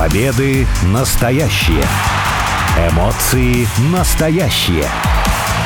[0.00, 1.84] Победы настоящие.
[2.90, 4.86] Эмоции настоящие.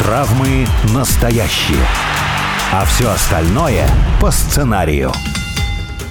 [0.00, 1.86] Травмы настоящие.
[2.72, 3.86] А все остальное
[4.20, 5.12] по сценарию.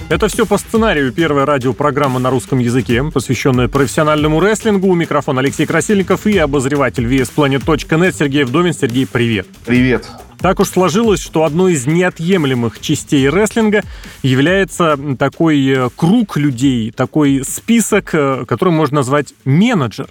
[0.08, 1.12] Это все по сценарию.
[1.12, 4.88] Первая радиопрограмма на русском языке, посвященная профессиональному рестлингу.
[4.88, 8.72] У микрофона Алексей Красильников и обозреватель VSPlanet.net Сергей Вдовин.
[8.72, 9.46] Сергей, привет.
[9.66, 10.08] Привет.
[10.44, 13.82] Так уж сложилось, что одной из неотъемлемых частей рестлинга
[14.22, 20.10] является такой э, круг людей, такой список, э, который можно назвать менеджер.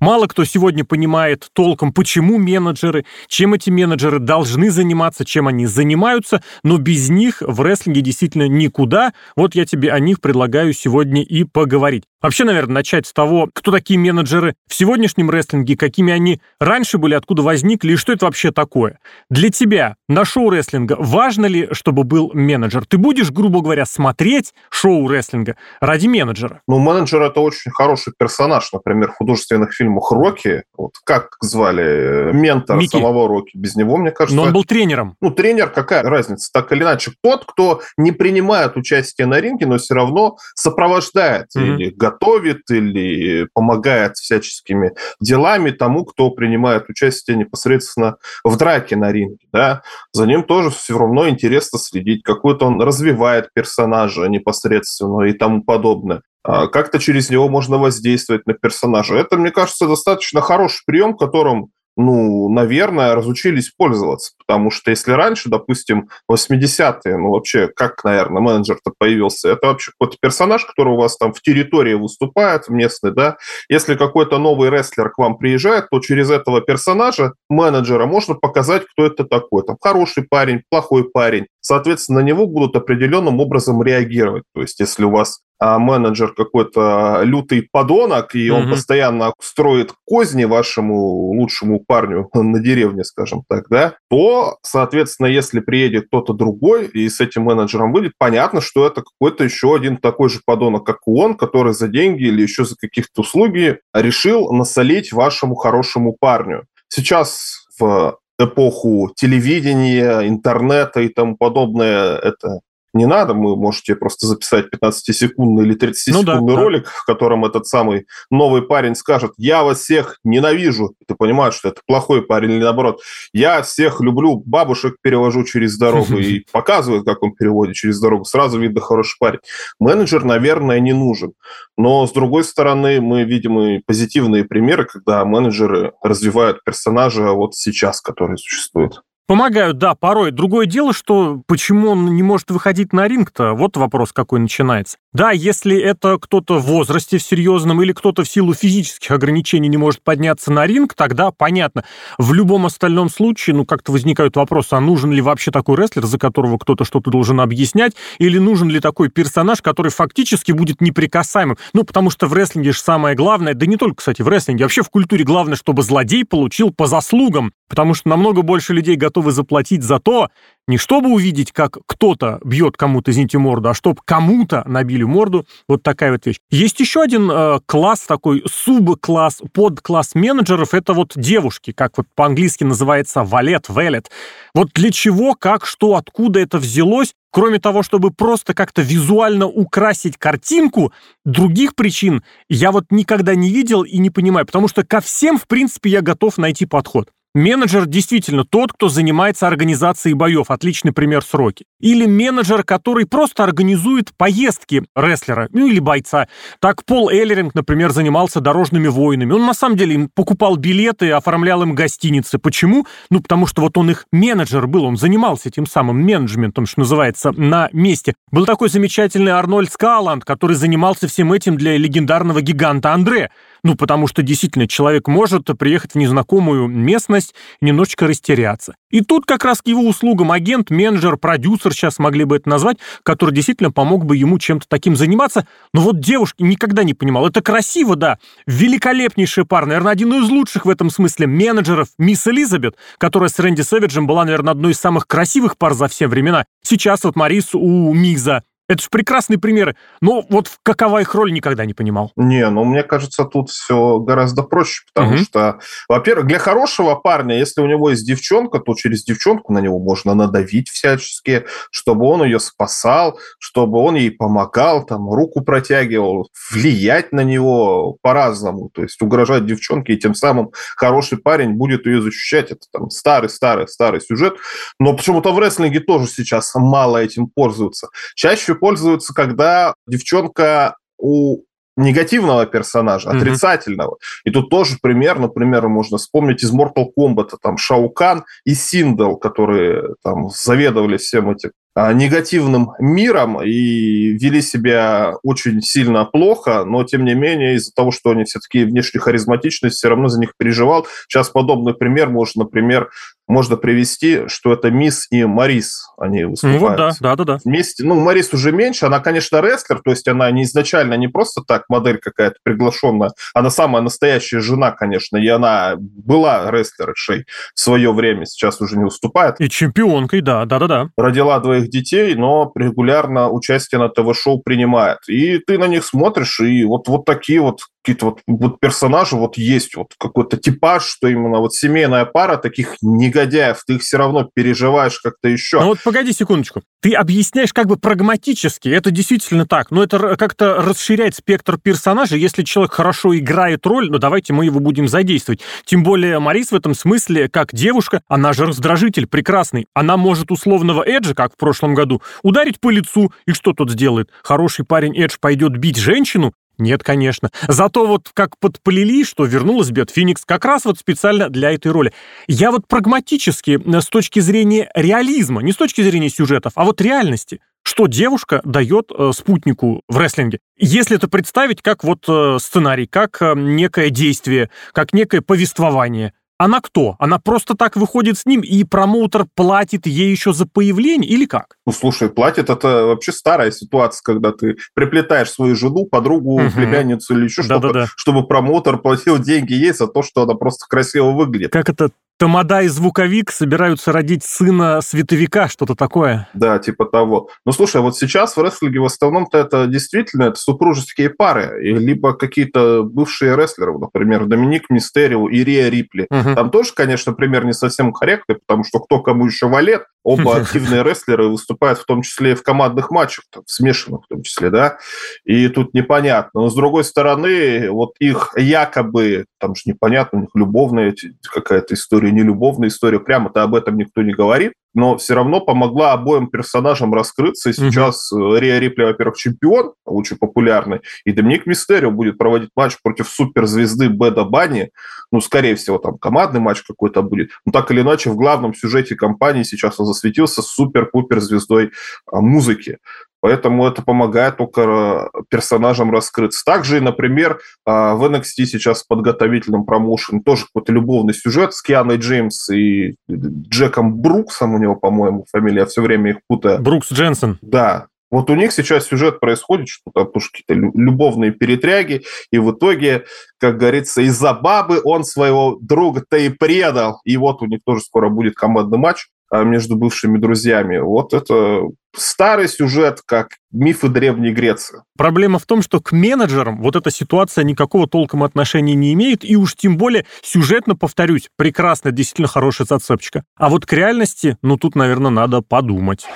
[0.00, 6.42] Мало кто сегодня понимает толком, почему менеджеры, чем эти менеджеры должны заниматься, чем они занимаются,
[6.62, 9.12] но без них в рестлинге действительно никуда.
[9.36, 12.04] Вот я тебе о них предлагаю сегодня и поговорить.
[12.22, 17.14] Вообще, наверное, начать с того, кто такие менеджеры в сегодняшнем рестлинге, какими они раньше были,
[17.14, 18.98] откуда возникли и что это вообще такое.
[19.30, 22.84] Для тебя на шоу рестлинга важно ли, чтобы был менеджер?
[22.84, 26.60] Ты будешь, грубо говоря, смотреть шоу рестлинга ради менеджера?
[26.68, 30.64] Ну, менеджер— это очень хороший персонаж, например, в художественных фильмах Рокки.
[30.76, 32.96] Вот как звали ментора Микки.
[32.96, 33.56] самого Рокки?
[33.56, 34.36] Без него, мне кажется...
[34.36, 35.16] Но он был тренером.
[35.22, 36.50] Ну, тренер, какая разница?
[36.52, 42.09] Так или иначе, тот, кто не принимает участие на ринге, но все равно сопровождает mm-hmm.
[42.10, 49.46] Готовит или помогает всяческими делами тому, кто принимает участие непосредственно в драке на ринге.
[49.52, 49.82] Да?
[50.12, 56.22] За ним тоже все равно интересно следить, какой-то он развивает персонажа непосредственно и тому подобное
[56.42, 59.14] а как-то через него можно воздействовать на персонажа.
[59.14, 64.32] Это, мне кажется, достаточно хороший прием, которым ну, наверное, разучились пользоваться.
[64.38, 70.16] Потому что если раньше, допустим, 80-е, ну, вообще, как, наверное, менеджер-то появился, это вообще какой-то
[70.20, 73.36] персонаж, который у вас там в территории выступает, местный, да,
[73.68, 79.06] если какой-то новый рестлер к вам приезжает, то через этого персонажа, менеджера, можно показать, кто
[79.06, 79.62] это такой.
[79.64, 81.46] Там хороший парень, плохой парень.
[81.60, 84.44] Соответственно, на него будут определенным образом реагировать.
[84.54, 91.32] То есть, если у вас менеджер какой-то лютый подонок, и он постоянно строит козни вашему
[91.32, 97.20] лучшему парню на деревне, скажем так, да, то, соответственно, если приедет кто-то другой и с
[97.20, 101.74] этим менеджером выйдет, понятно, что это какой-то еще один такой же подонок, как он, который
[101.74, 106.64] за деньги или еще за каких-то услуги решил насолить вашему хорошему парню.
[106.88, 112.60] Сейчас в эпоху телевидения, интернета и тому подобное, это
[112.92, 116.90] не надо, вы можете просто записать 15-секундный или 30-секундный ну, да, ролик, да.
[116.90, 121.80] в котором этот самый новый парень скажет, я вас всех ненавижу, ты понимаешь, что это
[121.86, 123.00] плохой парень, или наоборот,
[123.32, 128.58] я всех люблю, бабушек перевожу через дорогу, и показывает, как он переводит через дорогу, сразу
[128.58, 129.40] видно хороший парень.
[129.78, 131.32] Менеджер, наверное, не нужен.
[131.76, 138.00] Но, с другой стороны, мы видим и позитивные примеры, когда менеджеры развивают персонажа вот сейчас,
[138.00, 139.00] который существует.
[139.30, 140.32] Помогают, да, порой.
[140.32, 144.96] Другое дело, что почему он не может выходить на ринг-то, вот вопрос какой начинается.
[145.12, 149.76] Да, если это кто-то в возрасте в серьезном или кто-то в силу физических ограничений не
[149.76, 151.84] может подняться на ринг, тогда понятно.
[152.18, 156.18] В любом остальном случае, ну, как-то возникают вопросы, а нужен ли вообще такой рестлер, за
[156.18, 161.56] которого кто-то что-то должен объяснять, или нужен ли такой персонаж, который фактически будет неприкасаемым.
[161.72, 164.82] Ну, потому что в рестлинге же самое главное, да не только, кстати, в рестлинге, вообще
[164.82, 169.32] в культуре главное, чтобы злодей получил по заслугам, потому что намного больше людей готовы готовы
[169.32, 170.28] заплатить за то,
[170.66, 175.44] не чтобы увидеть, как кто-то бьет кому-то, извините, морду, а чтобы кому-то набили морду.
[175.68, 176.38] Вот такая вот вещь.
[176.50, 180.74] Есть еще один э, класс такой, субкласс, подкласс менеджеров.
[180.74, 184.10] Это вот девушки, как вот по-английски называется валет, велет.
[184.54, 190.16] Вот для чего, как, что, откуда это взялось, Кроме того, чтобы просто как-то визуально украсить
[190.18, 190.92] картинку,
[191.24, 195.46] других причин я вот никогда не видел и не понимаю, потому что ко всем, в
[195.46, 197.08] принципе, я готов найти подход.
[197.32, 200.50] Менеджер действительно тот, кто занимается организацией боев.
[200.50, 201.64] Отличный пример сроки.
[201.78, 206.26] Или менеджер, который просто организует поездки рестлера, ну или бойца.
[206.60, 209.32] Так Пол Эллеринг, например, занимался дорожными войнами.
[209.32, 212.38] Он на самом деле им покупал билеты, оформлял им гостиницы.
[212.38, 212.84] Почему?
[213.10, 217.30] Ну, потому что вот он их менеджер был, он занимался этим самым менеджментом, что называется,
[217.30, 218.14] на месте.
[218.32, 223.30] Был такой замечательный Арнольд Скаланд, который занимался всем этим для легендарного гиганта Андре.
[223.62, 227.19] Ну, потому что действительно человек может приехать в незнакомую местность
[227.60, 228.74] и немножечко растеряться.
[228.90, 232.78] И тут как раз к его услугам агент, менеджер, продюсер, сейчас могли бы это назвать,
[233.02, 235.46] который действительно помог бы ему чем-то таким заниматься.
[235.72, 237.26] Но вот девушки никогда не понимал.
[237.26, 238.18] Это красиво, да.
[238.46, 239.66] Великолепнейшая пара.
[239.66, 241.88] Наверное, один из лучших в этом смысле менеджеров.
[241.98, 246.08] Мисс Элизабет, которая с Рэнди Сэвиджем была, наверное, одной из самых красивых пар за все
[246.08, 246.44] времена.
[246.62, 249.74] Сейчас вот Марис у Миза Это же прекрасные примеры.
[250.00, 252.12] Но вот какова их роль, никогда не понимал.
[252.14, 255.24] Не, ну мне кажется, тут все гораздо проще, потому угу.
[255.24, 255.58] что,
[255.88, 260.14] во-первых, для хорошего парня, если у него есть девчонка, то через девчонку на него можно
[260.14, 267.24] надавить всячески, чтобы он ее спасал, чтобы он ей помогал, там, руку протягивал, влиять на
[267.24, 272.52] него по-разному, то есть угрожать девчонке, и тем самым хороший парень будет ее защищать.
[272.52, 274.36] Это там старый-старый-старый сюжет.
[274.78, 277.88] Но почему-то в рестлинге тоже сейчас мало этим пользуются.
[278.14, 281.42] Чаще пользуются, когда девчонка у
[281.76, 283.16] негативного персонажа, mm-hmm.
[283.16, 283.96] отрицательного.
[284.24, 289.94] И тут тоже пример, например, можно вспомнить из Mortal Kombat, там Шаукан и Синдал, которые
[290.02, 297.04] там заведовали всем этим а, негативным миром и вели себя очень сильно плохо, но тем
[297.04, 300.86] не менее из-за того, что они все-таки внешне харизматичны, все равно за них переживал.
[301.08, 302.90] Сейчас подобный пример можно, например,
[303.30, 306.60] можно привести, что это Мисс и Марис, они выступают.
[306.60, 307.38] Ну, вот да, да, да, да.
[307.44, 311.42] Вместе, ну, Марис уже меньше, она, конечно, рестлер, то есть она не изначально не просто
[311.46, 317.24] так модель какая-то приглашенная, она самая настоящая жена, конечно, и она была рестлершей
[317.54, 319.40] в свое время, сейчас уже не выступает.
[319.40, 320.88] И чемпионкой, да, да, да, да.
[320.96, 324.98] Родила двоих детей, но регулярно участие на ТВ-шоу принимает.
[325.08, 329.36] И ты на них смотришь, и вот, вот такие вот какие-то вот, вот персонажи вот
[329.36, 334.28] есть, вот какой-то типаж, что именно вот семейная пара таких негодяев, ты их все равно
[334.32, 335.60] переживаешь как-то еще.
[335.60, 336.62] Ну вот погоди секундочку.
[336.82, 342.16] Ты объясняешь как бы прагматически, это действительно так, но это как-то расширяет спектр персонажа.
[342.16, 345.40] Если человек хорошо играет роль, ну давайте мы его будем задействовать.
[345.64, 349.66] Тем более Марис в этом смысле, как девушка, она же раздражитель прекрасный.
[349.74, 354.10] Она может условного Эджа, как в прошлом году, ударить по лицу, и что тот сделает?
[354.22, 357.30] Хороший парень Эдж пойдет бить женщину, нет, конечно.
[357.48, 361.92] Зато вот как подплели, что вернулась Бет Феникс как раз вот специально для этой роли.
[362.28, 366.80] Я вот прагматически, э, с точки зрения реализма, не с точки зрения сюжетов, а вот
[366.80, 370.38] реальности, что девушка дает э, спутнику в рестлинге.
[370.58, 376.62] Если это представить как вот э, сценарий, как э, некое действие, как некое повествование– она
[376.62, 376.96] кто?
[376.98, 381.58] Она просто так выходит с ним, и промоутер платит ей еще за появление, или как?
[381.70, 386.50] Ну, слушай, платит это вообще старая ситуация, когда ты приплетаешь свою жену, подругу, угу.
[386.50, 391.12] племянницу или еще что-то, чтобы промоутер платил деньги ей за то, что она просто красиво
[391.12, 391.52] выглядит.
[391.52, 391.90] Как это
[392.20, 396.28] Тамада и звуковик собираются родить сына световика, что-то такое.
[396.34, 397.30] Да, типа того.
[397.46, 402.82] Ну, слушай, вот сейчас в рестлинге в основном-то это действительно это супружеские пары, либо какие-то
[402.82, 406.08] бывшие рестлеры, например, Доминик Мистерио и Рия Рипли.
[406.10, 406.34] Угу.
[406.34, 410.82] Там тоже, конечно, пример не совсем корректный, потому что кто кому еще валет, оба активные
[410.82, 414.78] рестлеры выступают в том числе и в командных матчах, там, смешанных в том числе, да,
[415.24, 416.42] и тут непонятно.
[416.42, 420.94] Но, с другой стороны, вот их якобы, там же непонятно, у них любовная
[421.32, 425.40] какая-то история история, не любовная история, прямо-то об этом никто не говорит, но все равно
[425.40, 427.50] помогла обоим персонажам раскрыться.
[427.50, 428.38] И сейчас mm-hmm.
[428.38, 434.24] Риа Рипли, во-первых, чемпион, очень популярный, и Доминик Мистерио будет проводить матч против суперзвезды Беда
[434.24, 434.70] Бани.
[435.12, 437.30] Ну, скорее всего, там командный матч какой-то будет.
[437.44, 441.72] Но так или иначе, в главном сюжете компании сейчас он засветился супер-пупер звездой
[442.10, 442.78] а, музыки.
[443.20, 446.44] Поэтому это помогает только э, персонажам раскрыться.
[446.44, 452.48] Также, например, э, в NXT сейчас подготовительном промоушен тоже какой-то любовный сюжет с Кианой Джеймс
[452.50, 456.60] и Джеком Бруксом, у него, по-моему, фамилия, я все время их путаю.
[456.60, 457.38] Брукс Дженсен.
[457.42, 462.02] Да, вот у них сейчас сюжет происходит, что там тоже какие-то любовные перетряги,
[462.32, 463.04] и в итоге,
[463.38, 467.00] как говорится, из-за бабы он своего друга-то и предал.
[467.04, 470.78] И вот у них тоже скоро будет командный матч а, между бывшими друзьями.
[470.78, 471.62] Вот это
[471.96, 474.82] старый сюжет, как мифы Древней Греции.
[474.96, 479.36] Проблема в том, что к менеджерам вот эта ситуация никакого толком отношения не имеет, и
[479.36, 483.24] уж тем более сюжетно, повторюсь, прекрасная, действительно хорошая зацепочка.
[483.36, 486.06] А вот к реальности, ну тут, наверное, надо подумать.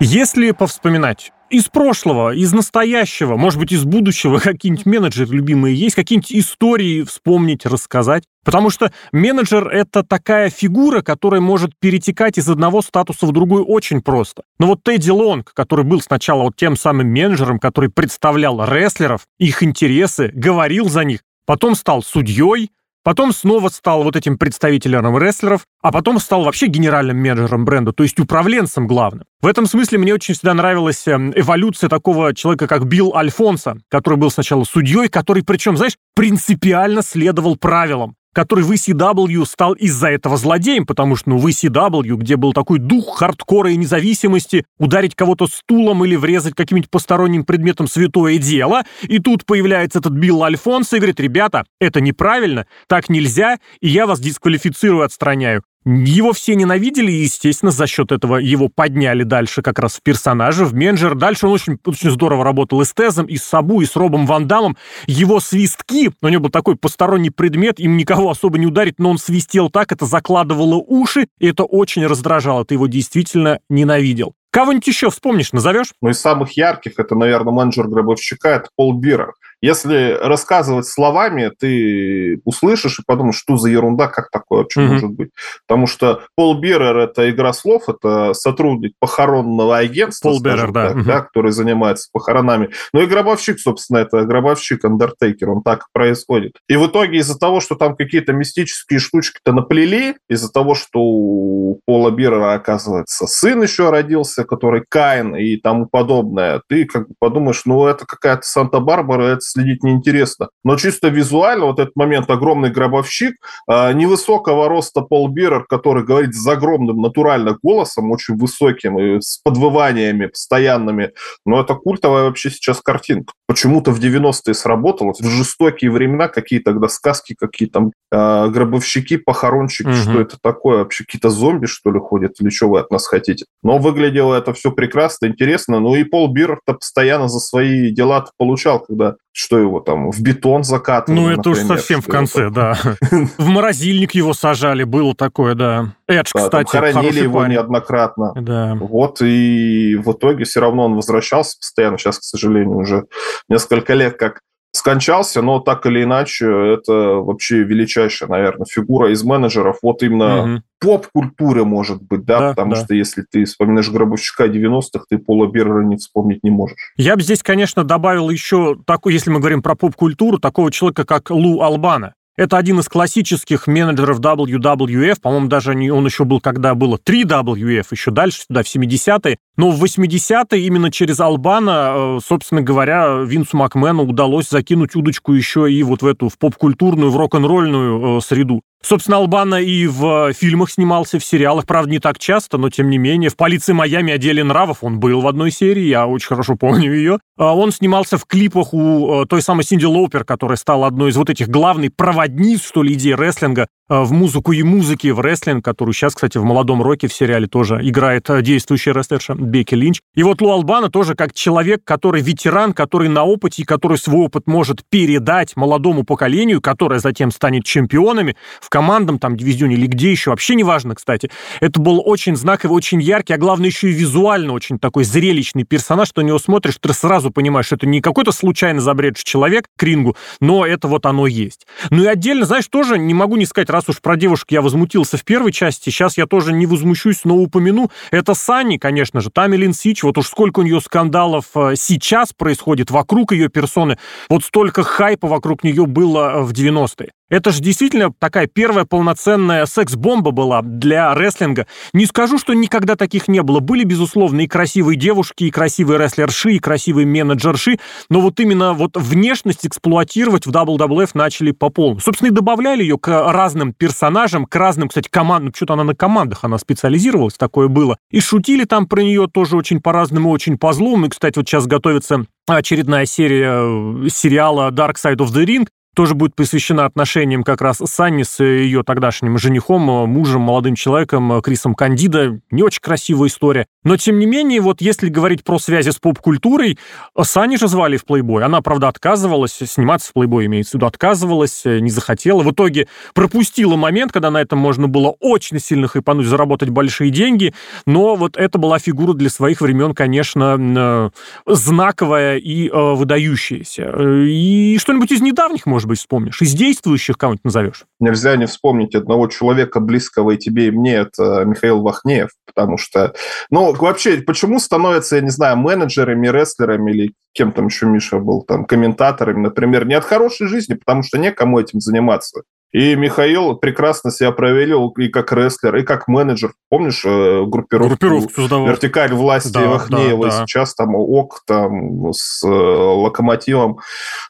[0.00, 6.32] Если повспоминать из прошлого, из настоящего, может быть, из будущего какие-нибудь менеджеры любимые есть, какие-нибудь
[6.32, 8.22] истории вспомнить, рассказать.
[8.44, 14.00] Потому что менеджер— это такая фигура, которая может перетекать из одного статуса в другой очень
[14.00, 14.44] просто.
[14.60, 19.64] Но вот Тедди Лонг, который был сначала вот тем самым менеджером, который представлял рестлеров, их
[19.64, 22.70] интересы, говорил за них, потом стал судьей,
[23.04, 28.02] Потом снова стал вот этим представителем рестлеров, а потом стал вообще генеральным менеджером бренда, то
[28.02, 29.24] есть управленцем главным.
[29.40, 34.18] В этом смысле мне очень всегда нравилась эм, эволюция такого человека, как Билл Альфонсо, который
[34.18, 40.36] был сначала судьей, который, причем, знаешь, принципиально следовал правилам который в ECW стал из-за этого
[40.36, 45.46] злодеем, потому что, ну, в ECW, где был такой дух хардкора и независимости, ударить кого-то
[45.46, 50.98] стулом или врезать каким-нибудь посторонним предметом святое дело, и тут появляется этот Билл Альфонсо и
[51.00, 55.62] говорит, ребята, это неправильно, так нельзя, и я вас дисквалифицирую, отстраняю.
[55.84, 60.64] Его все ненавидели, и, естественно, за счет этого его подняли дальше как раз в персонажа,
[60.64, 61.14] в менеджер.
[61.14, 64.26] Дальше он очень, очень здорово работал и с Тезом, и с Сабу, и с Робом
[64.26, 64.76] Ван Дамом.
[65.06, 69.18] Его свистки, у него был такой посторонний предмет, им никого особо не ударить, но он
[69.18, 72.64] свистел так, это закладывало уши, и это очень раздражало.
[72.64, 74.34] Ты его действительно ненавидел.
[74.50, 75.92] Кого-нибудь еще вспомнишь, назовешь?
[76.00, 79.34] Ну, из самых ярких, это, наверное, менеджер гробовщика, это Пол Бирер.
[79.60, 84.88] Если рассказывать словами, ты услышишь и подумаешь, что за ерунда, как такое вообще mm-hmm.
[84.88, 85.30] может быть.
[85.66, 90.88] Потому что Пол Бирер– это игра слов, это сотрудник похоронного агентства, Пол Бирер, да.
[90.88, 91.04] Так, mm-hmm.
[91.04, 92.70] да, который занимается похоронами.
[92.92, 96.52] Ну и гробовщик, собственно, это гробовщик Undertaker, он так и происходит.
[96.68, 101.80] И в итоге из-за того, что там какие-то мистические штучки-то наплели, из-за того, что у
[101.84, 107.62] Пола Бирера, оказывается, сын еще родился, который Каин и тому подобное, ты как бы подумаешь,
[107.64, 110.48] ну это какая-то Санта-Барбара, это следить неинтересно.
[110.64, 113.36] Но чисто визуально вот этот момент огромный гробовщик,
[113.70, 119.38] э, невысокого роста Пол Бирер, который говорит с огромным натурально голосом, очень высоким, и с
[119.42, 121.12] подвываниями постоянными.
[121.44, 123.32] Но это культовая вообще сейчас картинка.
[123.46, 125.14] Почему-то в 90-е сработало.
[125.18, 129.96] В жестокие времена какие тогда сказки, какие там э, гробовщики, похоронщики, угу.
[129.96, 130.78] что это такое?
[130.78, 132.40] Вообще какие-то зомби, что ли, ходят?
[132.40, 133.46] Или что вы от нас хотите?
[133.62, 135.80] Но выглядело это все прекрасно, интересно.
[135.80, 140.64] Ну и Пол Бирер-то постоянно за свои дела получал, когда что его там в бетон
[140.64, 141.20] закатывали.
[141.20, 142.76] Ну, это например, уж совсем в конце, да.
[143.38, 145.94] В морозильник его сажали, было такое, да.
[146.08, 148.32] Эдж, кстати, хоронили его неоднократно.
[148.34, 148.74] Да.
[148.80, 151.98] Вот, и в итоге все равно он возвращался постоянно.
[151.98, 153.04] Сейчас, к сожалению, уже
[153.48, 154.40] несколько лет как
[154.78, 159.78] скончался, но так или иначе это вообще величайшая, наверное, фигура из менеджеров.
[159.82, 160.62] Вот именно угу.
[160.80, 162.84] поп-культуры, может быть, да, да потому да.
[162.84, 166.92] что если ты вспоминаешь Гробовщика 90-х, ты Пола Беррера не вспомнить не можешь.
[166.96, 171.30] Я бы здесь, конечно, добавил еще такой, если мы говорим про поп-культуру, такого человека, как
[171.30, 172.14] Лу Албана.
[172.38, 177.86] Это один из классических менеджеров WWF, по-моему, даже он еще был, когда было 3 WF,
[177.90, 179.38] еще дальше, да, в 70-е.
[179.56, 185.70] Но в 80-е именно через Албана, э, собственно говоря, Винсу Макмену удалось закинуть удочку еще
[185.70, 188.62] и вот в эту, в поп-культурную, в рок-н-ролльную э, среду.
[188.80, 192.98] Собственно, Албана и в фильмах снимался, в сериалах, правда, не так часто, но тем не
[192.98, 193.28] менее.
[193.28, 197.18] В «Полиции Майами» отделе нравов он был в одной серии, я очень хорошо помню ее.
[197.36, 201.16] А он снимался в клипах у э, той самой Синди Лоупер, которая стала одной из
[201.16, 201.94] вот этих главных
[202.28, 206.38] проводниц, что ли, идей рестлинга э, в музыку и музыки в рестлинг, которую сейчас, кстати,
[206.38, 210.00] в «Молодом роке» в сериале тоже играет э, действующая рестлерша Бекки Линч.
[210.14, 214.26] И вот Лу Албана тоже как человек, который ветеран, который на опыте и который свой
[214.26, 220.10] опыт может передать молодому поколению, которое затем станет чемпионами, в командном там дивизионе или где
[220.10, 221.30] еще, вообще не важно, кстати.
[221.60, 226.08] Это был очень знаковый, очень яркий, а главное еще и визуально очень такой зрелищный персонаж,
[226.08, 229.82] что на него смотришь, ты сразу понимаешь, что это не какой-то случайно забредший человек к
[229.82, 231.66] рингу, но это вот оно есть.
[231.90, 235.16] Ну и отдельно, знаешь, тоже не могу не сказать, раз уж про девушек я возмутился
[235.16, 237.90] в первой части, сейчас я тоже не возмущусь, но упомяну.
[238.10, 242.90] Это Санни, конечно же, Тамилин Сич, вот уж сколько у нее скандалов э, сейчас происходит
[242.90, 243.98] вокруг ее персоны,
[244.28, 247.12] вот столько хайпа вокруг нее было э, в 90-е.
[247.30, 251.66] Это же действительно такая первая полноценная секс-бомба была для рестлинга.
[251.92, 253.60] Не скажу, что никогда таких не было.
[253.60, 258.96] Были, безусловно, и красивые девушки, и красивые рестлерши, и красивые менеджерши, но вот именно вот
[258.96, 262.00] внешность эксплуатировать в WWF начали по полной.
[262.00, 265.52] Собственно, и добавляли ее к разным персонажам, к разным, кстати, командам.
[265.54, 267.98] Что-то она на командах, она специализировалась, такое было.
[268.10, 271.06] И шутили там про нее тоже очень по-разному, очень по злому.
[271.06, 275.66] И, кстати, вот сейчас готовится очередная серия э, сериала Dark Side of the Ring,
[275.98, 281.74] тоже будет посвящена отношениям как раз Санни с ее тогдашним женихом, мужем, молодым человеком Крисом
[281.74, 282.38] Кандида.
[282.52, 283.66] Не очень красивая история.
[283.82, 286.78] Но, тем не менее, вот если говорить про связи с поп-культурой,
[287.20, 288.44] Санни же звали в плейбой.
[288.44, 292.44] Она, правда, отказывалась сниматься в плейбой, имеется в виду, отказывалась, не захотела.
[292.44, 297.54] В итоге пропустила момент, когда на этом можно было очень сильно хайпануть, заработать большие деньги.
[297.86, 301.10] Но вот это была фигура для своих времен, конечно,
[301.44, 303.90] знаковая и э, выдающаяся.
[304.22, 306.40] И что-нибудь из недавних, может быть, вспомнишь?
[306.40, 307.84] Из действующих кого-нибудь назовешь?
[308.00, 313.14] Нельзя не вспомнить одного человека, близкого и тебе, и мне, это Михаил Вахнеев, потому что,
[313.50, 318.42] ну, вообще, почему становятся, я не знаю, менеджерами, рестлерами или кем там еще Миша был,
[318.42, 322.42] там, комментаторами, например, не от хорошей жизни, потому что некому этим заниматься.
[322.72, 326.52] И Михаил прекрасно себя проявил и как рестлер, и как менеджер.
[326.68, 330.28] Помнишь э, группировку, группировку «Вертикаль власти» да, Вахнеева?
[330.28, 330.46] Да, да.
[330.46, 333.78] Сейчас там ОК там, с э, «Локомотивом».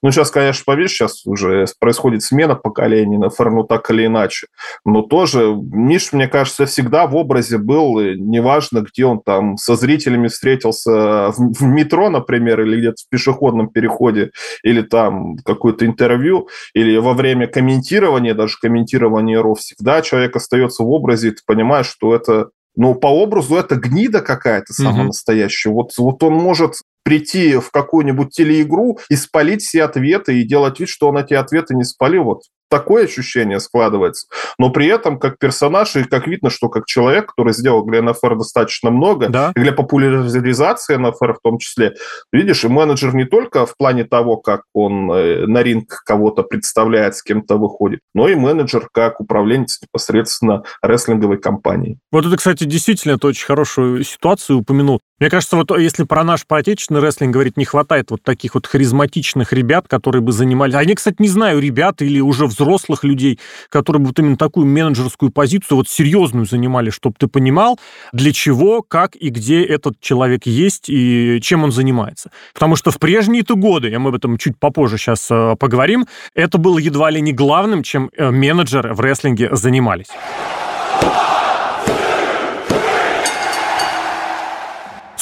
[0.03, 4.47] Ну, сейчас, конечно, поверь, сейчас уже происходит смена поколений, на ну, так или иначе.
[4.85, 10.29] Но тоже Миш, мне кажется, всегда в образе был, неважно, где он там со зрителями
[10.29, 14.31] встретился, в, в метро, например, или где-то в пешеходном переходе,
[14.63, 20.83] или там какое-то интервью, или во время комментирования внимание, даже комментирование РО, всегда человек остается
[20.83, 25.07] в образе, и ты понимаешь, что это ну, по образу это гнида какая-то самая mm-hmm.
[25.07, 25.71] настоящая.
[25.71, 30.89] Вот, вот он может прийти в какую-нибудь телеигру и спалить все ответы и делать вид,
[30.89, 32.23] что он эти ответы не спалил.
[32.23, 34.27] Вот такое ощущение складывается.
[34.59, 38.37] Но при этом, как персонаж, и как видно, что как человек, который сделал для НФР
[38.37, 39.53] достаточно много, да.
[39.57, 41.95] и для популяризации НФР в том числе,
[42.33, 47.17] видишь, и менеджер не только в плане того, как он э, на ринг кого-то представляет,
[47.17, 51.99] с кем-то выходит, но и менеджер как управленец непосредственно рестлинговой компании.
[52.11, 55.01] Вот это, кстати, действительно это очень хорошую ситуацию упомянул.
[55.19, 59.53] Мне кажется, вот если про наш поотечественный рестлинг говорить, не хватает вот таких вот харизматичных
[59.53, 60.77] ребят, которые бы занимали...
[60.77, 65.33] Они, кстати, не знаю, ребят или уже взрослых людей, которые бы вот именно такую менеджерскую
[65.33, 67.81] позицию, вот серьезную занимали, чтобы ты понимал,
[68.13, 72.31] для чего, как и где этот человек есть и чем он занимается.
[72.55, 76.59] Потому что в прежние-то годы, и мы об этом чуть попозже сейчас э, поговорим, это
[76.59, 80.09] было едва ли не главным, чем э, менеджеры в рестлинге занимались.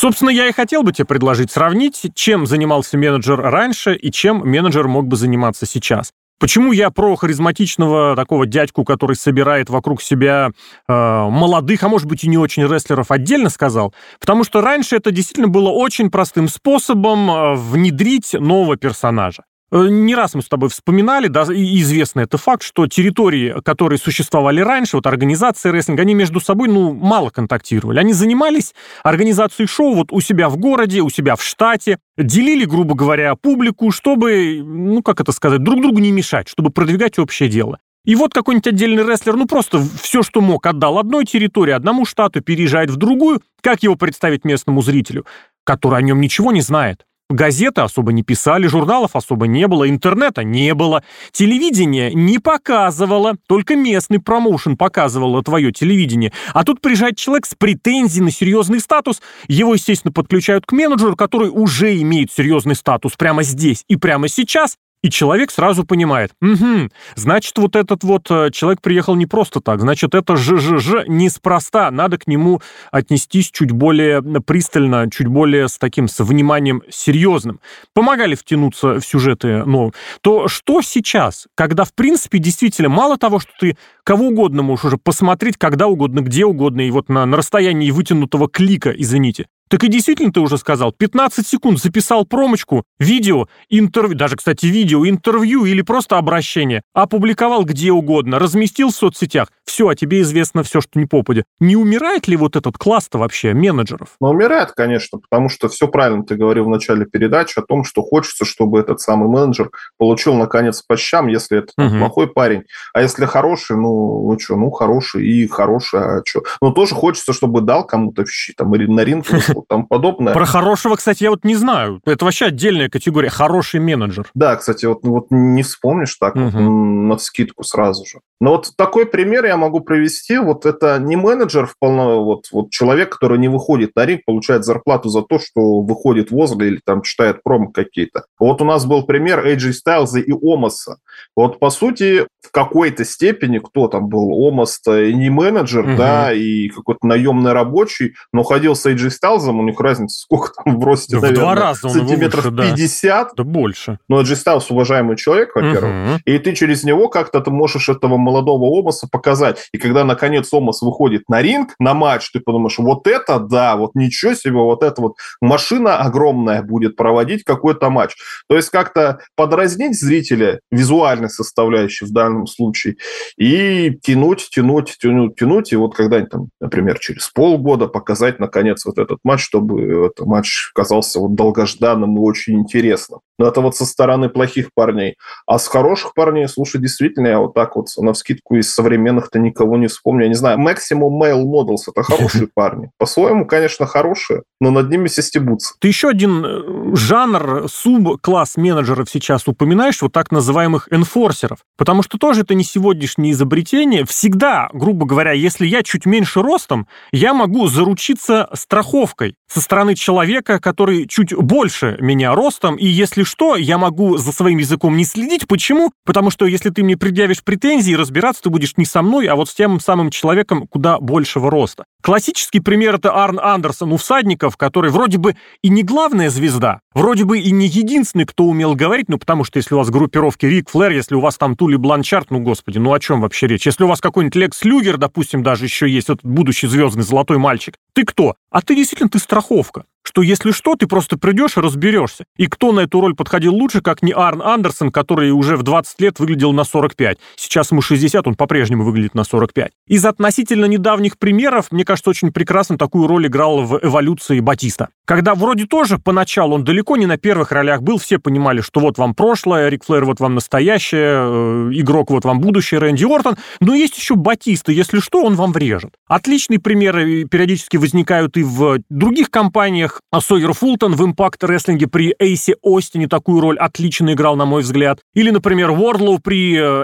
[0.06, 4.86] Собственно, я и хотел бы тебе предложить сравнить, чем занимался менеджер раньше и чем менеджер
[4.86, 6.12] мог бы заниматься сейчас.
[6.38, 10.50] Почему я про харизматичного такого дядьку, который собирает вокруг себя
[10.86, 13.92] э, молодых, а может быть и не очень рестлеров, отдельно сказал?
[14.20, 19.42] Потому что раньше это действительно было очень простым способом э, внедрить нового персонажа.
[19.72, 23.98] Э, не раз мы с тобой вспоминали, да, и известный это факт, что территории, которые
[23.98, 27.98] существовали раньше, вот организации рестлинга, они между собой, ну, мало контактировали.
[27.98, 32.94] Они занимались организацией шоу вот у себя в городе, у себя в штате, делили, грубо
[32.94, 37.78] говоря, публику, чтобы, ну, как это сказать, друг другу не мешать, чтобы продвигать общее дело.
[38.04, 42.40] И вот какой-нибудь отдельный рестлер, ну просто все, что мог, отдал одной территории, одному штату,
[42.40, 43.42] переезжает в другую.
[43.60, 45.26] Как его представить местному зрителю,
[45.64, 47.04] который о нем ничего не знает?
[47.28, 51.02] Газеты особо не писали, журналов особо не было, интернета не было,
[51.32, 56.32] телевидение не показывало, только местный промоушен показывало твое телевидение.
[56.54, 61.50] А тут приезжает человек с претензией на серьезный статус, его, естественно, подключают к менеджеру, который
[61.50, 67.56] уже имеет серьезный статус прямо здесь и прямо сейчас, и человек сразу понимает, угу, значит,
[67.58, 72.26] вот этот вот э, человек приехал не просто так, значит, это ЖЖЖ неспроста, надо к
[72.26, 72.60] нему
[72.90, 77.60] отнестись чуть более пристально, чуть более с таким, с вниманием серьезным.
[77.94, 83.52] Помогали втянуться в сюжеты, но то что сейчас, когда, в принципе, действительно, мало того, что
[83.58, 87.90] ты кого угодно можешь уже посмотреть, когда угодно, где угодно, и вот на, на расстоянии
[87.90, 94.16] вытянутого клика, извините, так и действительно, ты уже сказал, 15 секунд записал промочку, видео, интервью,
[94.16, 99.48] даже, кстати, видео, интервью или просто обращение, опубликовал где угодно, разместил в соцсетях.
[99.66, 101.42] Все, а тебе известно все, что не попадя.
[101.58, 104.10] Не умирает ли вот этот класс-то вообще менеджеров?
[104.20, 108.02] Ну, умирает, конечно, потому что все правильно ты говорил в начале передачи о том, что
[108.02, 111.98] хочется, чтобы этот самый менеджер получил, наконец, по щам, если это угу.
[111.98, 112.62] плохой парень.
[112.94, 116.44] А если хороший, ну, ну что, ну, хороший и хороший, а что?
[116.60, 119.26] Ну, тоже хочется, чтобы дал кому-то в щи, там, на ринг
[119.68, 120.32] там подобное.
[120.32, 122.00] Про хорошего, кстати, я вот не знаю.
[122.06, 123.30] Это вообще отдельная категория.
[123.30, 124.26] Хороший менеджер.
[124.34, 126.44] Да, кстати, вот, вот не вспомнишь так угу.
[126.44, 128.20] вот, на скидку сразу же.
[128.40, 130.38] Но вот такой пример я могу привести.
[130.38, 135.08] Вот это не менеджер, вполне, вот, вот человек, который не выходит на ринг, получает зарплату
[135.08, 138.24] за то, что выходит возле или там читает промо какие-то.
[138.38, 140.98] Вот у нас был пример AJ Styles и Омаса.
[141.34, 145.96] Вот, по сути, в какой-то степени, кто там был, Омас не менеджер, угу.
[145.96, 150.78] да, и какой-то наемный рабочий, но ходил с AJ Styles, у них разница сколько там
[150.80, 153.28] в росте, да, наверное, в два раза сантиметров выше, 50.
[153.28, 153.32] Да.
[153.36, 153.98] да больше.
[154.08, 156.20] Но AJ Styles уважаемый человек, во-первых, угу.
[156.24, 159.45] и ты через него как-то ты можешь этого молодого Омаса показать.
[159.72, 163.94] И когда, наконец, Омас выходит на ринг, на матч, ты подумаешь, вот это да, вот
[163.94, 168.16] ничего себе, вот это вот машина огромная будет проводить какой-то матч.
[168.48, 172.96] То есть как-то подразнить зрителя, визуальной составляющей в данном случае,
[173.38, 178.98] и тянуть, тянуть, тянуть, тянуть, и вот когда-нибудь там, например, через полгода показать, наконец, вот
[178.98, 183.20] этот матч, чтобы этот матч казался вот долгожданным и очень интересным.
[183.38, 185.16] Но это вот со стороны плохих парней.
[185.46, 189.76] А с хороших парней, слушай, действительно, я вот так вот на вскидку из современных-то никого
[189.76, 190.24] не вспомню.
[190.24, 192.90] Я не знаю, Maximum Male Models– это хорошие парни.
[192.98, 195.74] По-своему, конечно, хорошие, но над ними все стебутся.
[195.78, 201.58] Ты еще один э, жанр, суб-класс менеджеров сейчас упоминаешь, вот так называемых энфорсеров.
[201.76, 204.04] Потому что тоже это не сегодняшнее изобретение.
[204.06, 210.58] Всегда, грубо говоря, если я чуть меньше ростом, я могу заручиться страховкой со стороны человека,
[210.58, 215.46] который чуть больше меня ростом, и если что, я могу за своим языком не следить.
[215.46, 215.92] Почему?
[216.04, 219.48] Потому что если ты мне предъявишь претензии, разбираться ты будешь не со мной, а вот
[219.48, 221.84] с тем самым человеком куда большего роста.
[222.02, 227.24] Классический пример это Арн Андерсон у всадников, который вроде бы и не главная звезда, вроде
[227.24, 230.70] бы и не единственный, кто умел говорить, ну потому что если у вас группировки Рик
[230.70, 233.66] Флэр, если у вас там Тули Бланчард, ну господи, ну о чем вообще речь?
[233.66, 237.74] Если у вас какой-нибудь Лекс Люгер, допустим, даже еще есть, этот будущий звездный золотой мальчик,
[237.92, 238.36] ты кто?
[238.50, 242.24] А ты действительно, ты страховка что если что, ты просто придешь и разберешься.
[242.36, 246.00] И кто на эту роль подходил лучше, как не Арн Андерсон, который уже в 20
[246.00, 247.18] лет выглядел на 45.
[247.34, 249.72] Сейчас ему 60, он по-прежнему выглядит на 45.
[249.88, 254.88] Из относительно недавних примеров, мне кажется, очень прекрасно такую роль играл в эволюции Батиста.
[255.04, 258.98] Когда вроде тоже поначалу он далеко не на первых ролях был, все понимали, что вот
[258.98, 263.74] вам прошлое, Рик Флэр вот вам настоящее, э, игрок вот вам будущее, Рэнди Ортон, но
[263.74, 265.92] есть еще Батиста, если что, он вам врежет.
[266.08, 271.06] Отличные примеры периодически возникают и в других компаниях, а Сойер Фултон в
[271.42, 275.00] Wrestling при Эйсе Остине такую роль отлично играл, на мой взгляд.
[275.14, 276.56] Или, например, Уордлоу при.
[276.56, 276.82] Э,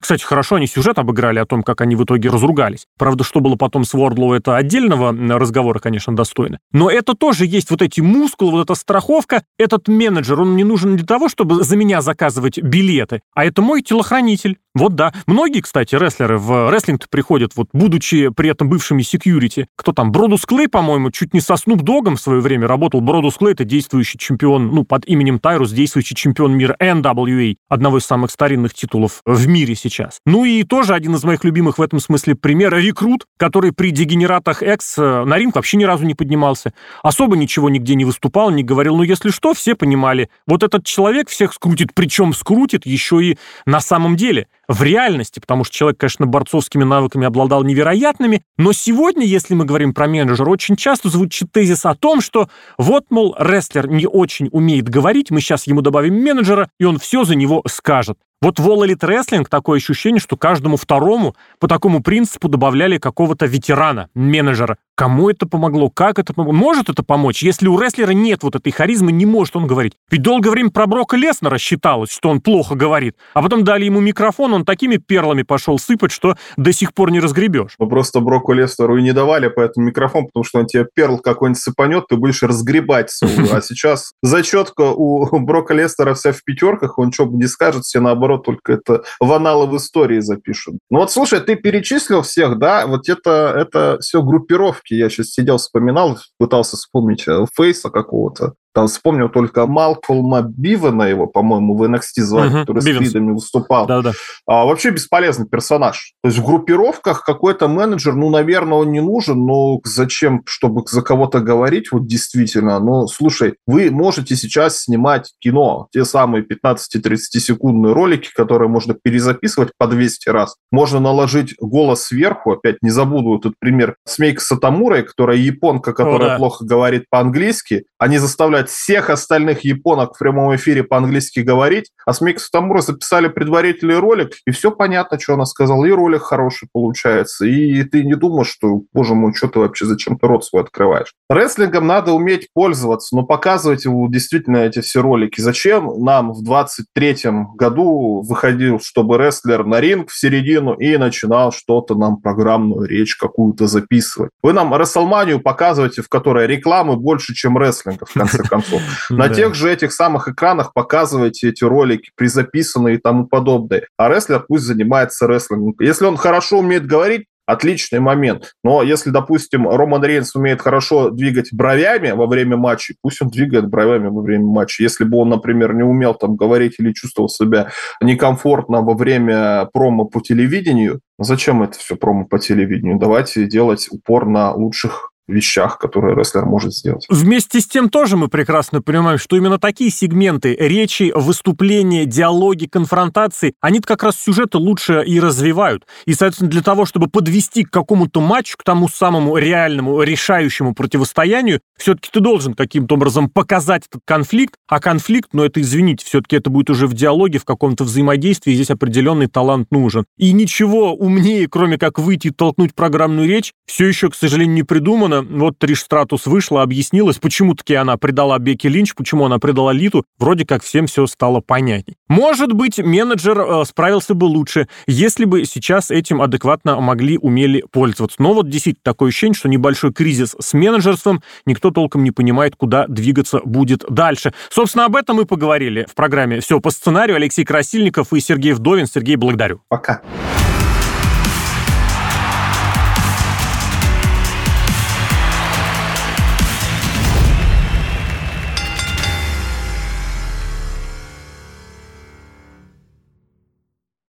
[0.00, 2.86] Кстати, хорошо они сюжет обыграли о том, как они в итоге разругались.
[2.98, 6.58] Правда, что было потом с Уордлоу, это отдельного разговора, конечно, достойно.
[6.72, 9.42] Но это тоже есть вот эти мускулы, вот эта страховка.
[9.58, 13.82] Этот менеджер, он мне нужен для того, чтобы за меня заказывать билеты, а это мой
[13.82, 14.58] телохранитель.
[14.74, 15.12] Вот да.
[15.26, 19.66] Многие, кстати, рестлеры в рестлинг приходят, вот будучи при этом бывшими секьюрити.
[19.76, 20.12] Кто там?
[20.12, 23.00] Бродус Клей, по-моему, чуть не со Снуп Догом в свое время работал.
[23.00, 28.04] Бродус Клей— это действующий чемпион, ну, под именем Тайрус, действующий чемпион мира NWA, одного из
[28.04, 30.20] самых старинных титулов в мире сейчас.
[30.24, 34.62] Ну и тоже один из моих любимых в этом смысле пример— Рекрут, который при Дегенератах
[34.62, 36.72] X э, на ринг вообще ни разу не поднимался.
[37.02, 38.96] Особо ничего нигде не выступал, не говорил.
[38.96, 40.30] Но если что, все понимали.
[40.46, 45.64] Вот этот человек всех скрутит, причем скрутит еще и на самом деле— в реальности, потому
[45.64, 50.76] что человек, конечно, борцовскими навыками обладал невероятными, но сегодня, если мы говорим про менеджера, очень
[50.76, 55.66] часто звучит тезис о том, что вот, мол, рестлер не очень умеет говорить, мы сейчас
[55.66, 58.16] ему добавим менеджера, и он все за него скажет.
[58.42, 63.44] Вот в All Elite Wrestling такое ощущение, что каждому второму по такому принципу добавляли какого-то
[63.44, 64.78] ветерана, менеджера.
[65.00, 65.88] Кому это помогло?
[65.88, 66.52] Как это помогло?
[66.52, 67.42] Может это помочь?
[67.42, 69.94] Если у рестлера нет вот этой харизмы, не может он говорить.
[70.10, 73.16] Ведь долгое время про Брока Леснера считалось, что он плохо говорит.
[73.32, 77.20] А потом дали ему микрофон, он такими перлами пошел сыпать, что до сих пор не
[77.20, 77.76] разгребешь.
[77.78, 81.62] Мы просто Броку Леснеру и не давали поэтому микрофон, потому что он тебе перл какой-нибудь
[81.62, 83.10] сыпанет, ты будешь разгребать.
[83.22, 88.20] А сейчас зачетка у Брока Леснера вся в пятерках, он что не скажет, все наоборот
[88.20, 90.76] наоборот, только это в аналы в истории запишут.
[90.90, 94.89] Ну вот, слушай, ты перечислил всех, да, вот это, это все группировки.
[94.96, 98.54] Я сейчас сидел, вспоминал, пытался вспомнить э, Фейса какого-то.
[98.72, 103.08] Там вспомнил только Малкольма Бивена его, по-моему, в NXT звали, uh-huh, который Бивенс.
[103.08, 103.86] с Фридами выступал.
[103.86, 104.12] Да-да.
[104.46, 106.12] А, вообще бесполезный персонаж.
[106.22, 111.02] То есть в группировках какой-то менеджер, ну, наверное, он не нужен, но зачем, чтобы за
[111.02, 112.78] кого-то говорить, вот действительно.
[112.78, 119.70] Ну, слушай, вы можете сейчас снимать кино, те самые 15-30 секундные ролики, которые можно перезаписывать
[119.76, 120.56] по 200 раз.
[120.70, 126.28] Можно наложить голос сверху, опять не забуду этот пример, с Мейко Сатомурой, которая японка, которая
[126.28, 126.36] О, да.
[126.36, 132.12] плохо говорит по-английски, они заставляют заставлять всех остальных японок в прямом эфире по-английски говорить, а
[132.12, 136.68] с Мейко Сатомурой записали предварительный ролик, и все понятно, что она сказала, и ролик хороший
[136.72, 140.62] получается, и ты не думаешь, что, боже мой, что ты вообще, зачем ты рот свой
[140.62, 141.12] открываешь.
[141.28, 145.40] Рестлингом надо уметь пользоваться, но показывать его действительно эти все ролики.
[145.40, 151.94] Зачем нам в 23-м году выходил, чтобы рестлер на ринг в середину и начинал что-то
[151.94, 154.30] нам программную речь какую-то записывать?
[154.42, 158.82] Вы нам Рестлманию показываете, в которой рекламы больше, чем рестлинга, в конце концов.
[159.08, 163.86] На тех же этих самых экранах показывайте эти ролики, призаписанные и тому подобное.
[163.96, 165.74] А рестлер пусть занимается рестлингом.
[165.80, 168.52] Если он хорошо умеет говорить, отличный момент.
[168.62, 173.68] Но если, допустим, Роман Рейнс умеет хорошо двигать бровями во время матча, пусть он двигает
[173.68, 174.82] бровями во время матча.
[174.82, 180.04] Если бы он, например, не умел там говорить или чувствовал себя некомфортно во время промо
[180.04, 182.98] по телевидению, зачем это все промо по телевидению?
[182.98, 187.06] Давайте делать упор на лучших вещах, которые рестлер может сделать.
[187.08, 193.54] Вместе с тем тоже мы прекрасно понимаем, что именно такие сегменты речи, выступления, диалоги, конфронтации,
[193.60, 195.86] они как раз сюжеты лучше и развивают.
[196.06, 201.60] И, соответственно, для того, чтобы подвести к какому-то матчу, к тому самому реальному, решающему противостоянию,
[201.76, 206.50] все-таки ты должен каким-то образом показать этот конфликт, а конфликт, ну это, извините, все-таки это
[206.50, 210.04] будет уже в диалоге, в каком-то взаимодействии, здесь определенный талант нужен.
[210.18, 214.62] И ничего умнее, кроме как выйти и толкнуть программную речь, все еще, к сожалению, не
[214.62, 219.70] придумано вот Триш Стратус вышла, объяснилась, почему таки она предала Бекки Линч, почему она предала
[219.70, 221.96] Литу, вроде как всем все стало понятней.
[222.08, 228.20] Может быть, менеджер э, справился бы лучше, если бы сейчас этим адекватно могли, умели пользоваться.
[228.20, 232.86] Но вот действительно такое ощущение, что небольшой кризис с менеджерством, никто толком не понимает, куда
[232.86, 234.32] двигаться будет дальше.
[234.50, 237.16] Собственно, об этом мы поговорили в программе «Все по сценарию».
[237.16, 238.86] Алексей Красильников и Сергей Вдовин.
[238.86, 239.62] Сергей, благодарю.
[239.68, 240.02] Пока.